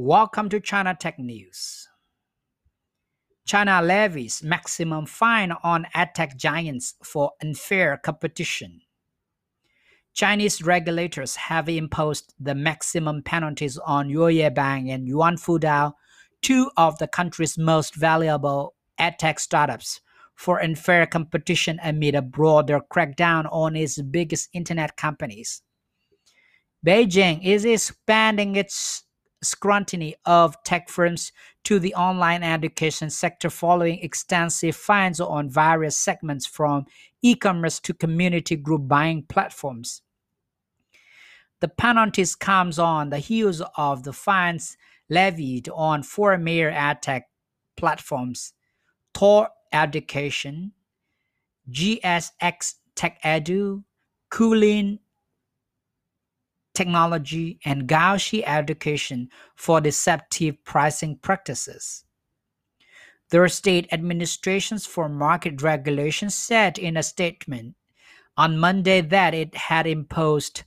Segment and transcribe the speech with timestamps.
[0.00, 1.88] Welcome to China Tech News.
[3.48, 8.82] China levies maximum fine on edtech giants for unfair competition.
[10.14, 15.94] Chinese regulators have imposed the maximum penalties on Zuoyebang and Yuan Fudao,
[16.42, 20.00] two of the country's most valuable edtech startups,
[20.36, 25.62] for unfair competition amid a broader crackdown on its biggest internet companies.
[26.86, 29.02] Beijing is expanding its
[29.42, 31.32] scrutiny of tech firms
[31.64, 36.86] to the online education sector following extensive fines on various segments from
[37.22, 40.02] e-commerce to community group buying platforms.
[41.60, 44.76] The penalties comes on the heels of the fines
[45.10, 47.22] levied on four major edtech
[47.76, 48.52] platforms:
[49.14, 50.72] TAL Education,
[51.70, 53.84] GSX Tech Edu,
[54.30, 54.98] Koolearn
[56.78, 62.04] Technology, and Gaoxi Education for deceptive pricing practices.
[63.30, 67.74] The state administrations for market regulation said in a statement
[68.36, 70.62] on Monday that it had imposed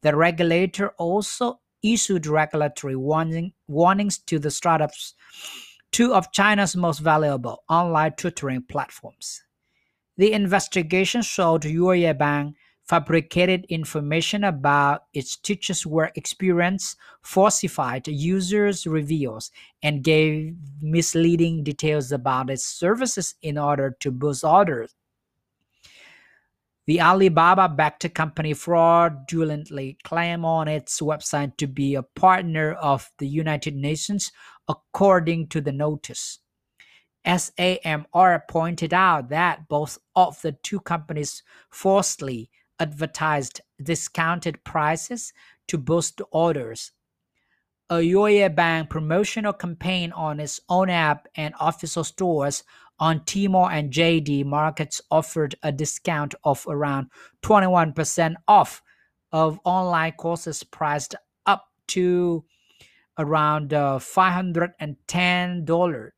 [0.03, 5.15] The regulator also issued regulatory warning, warnings to the startups,
[5.95, 9.45] two of China's most valuable online tutoring platforms.
[10.17, 19.53] The investigation showed Zuoyebang fabricated information about its teachers' work experience, falsified users' reviews,
[19.85, 24.97] and gave misleading details about its services in order to boost orders.
[26.87, 33.27] The Alibaba backed company fraudulently claimed on its website to be a partner of the
[33.27, 34.31] United Nations,
[34.69, 36.41] according to the notice.
[37.25, 45.33] SAMR pointed out that both of the two companies falsely advertised discounted prices
[45.69, 46.93] to boost orders.
[47.89, 52.63] A Zuoyebang promotional campaign on its own app and official stores
[52.99, 57.09] on Tmall and JD Markets offered a discount of around
[57.43, 58.83] 21% off
[59.33, 61.15] of online courses priced
[61.47, 62.45] up to
[63.19, 66.11] around uh, $510.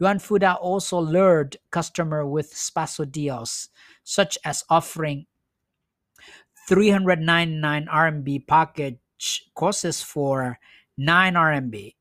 [0.00, 3.68] Yuan Fudao also lured customer with special deals,
[4.02, 5.26] such as offering
[6.68, 8.98] 399 RMB package
[9.54, 10.58] courses for
[10.96, 11.94] 9 RMB.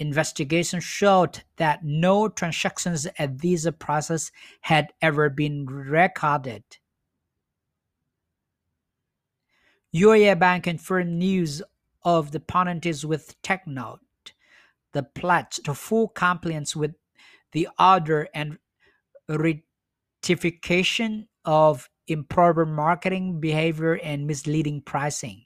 [0.00, 6.62] Investigation showed that no transactions at these prices had ever been recorded.
[9.94, 11.62] Zuoyebang confirmed news
[12.04, 13.98] of the penalties with TechNode,
[14.92, 16.94] the pledge to full compliance with
[17.52, 18.58] the order and
[19.28, 25.44] rectification of improper marketing behavior and misleading pricing.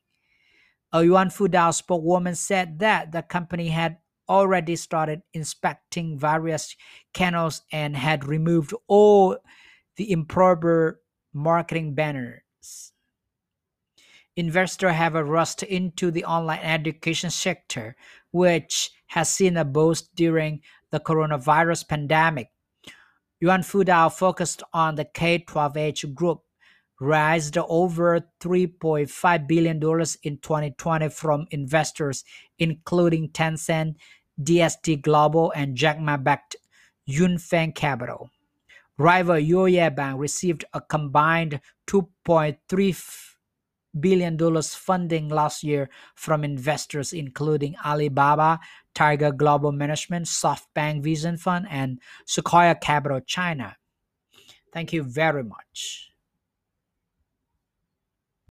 [0.93, 3.97] A Yuan Fudao spokeswoman said that the company had
[4.29, 6.77] already started inspecting various
[7.15, 9.37] channels and had removed all
[9.97, 11.01] the improper
[11.33, 12.93] marketing banners.
[14.37, 17.97] Investors have rushed into the online education sector,
[18.31, 22.49] which has seen a boost during the coronavirus pandemic.
[23.41, 26.43] Yuan Fudao focused on the K-12 age group
[27.03, 29.77] raised over $3.5 billion
[30.23, 32.25] in 2020 from investors,
[32.61, 33.97] including Tencent,
[34.41, 36.55] DST Global, and Jack Ma backed
[37.11, 38.31] Yunfeng Capital.
[38.99, 43.35] Rival Zuoyebang received a combined $2.3
[43.99, 48.61] billion funding last year from investors including Alibaba,
[48.95, 53.77] Tiger Global Management, SoftBank Vision Fund, and Sequoia Capital China.
[54.73, 56.12] Thank you very much.